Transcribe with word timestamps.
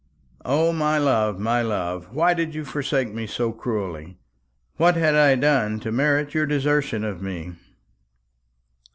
O, 0.45 0.73
my 0.73 0.97
love, 0.97 1.37
my 1.37 1.61
love, 1.61 2.11
why 2.11 2.33
did 2.33 2.55
you 2.55 2.65
forsake 2.65 3.13
me 3.13 3.27
so 3.27 3.51
cruelly? 3.51 4.17
What 4.77 4.95
had 4.95 5.13
I 5.13 5.35
done 5.35 5.79
to 5.81 5.91
merit 5.91 6.33
your 6.33 6.47
desertion 6.47 7.03
of 7.03 7.21
me?" 7.21 7.53